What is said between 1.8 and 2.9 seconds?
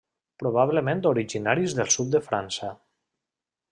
del sud de França.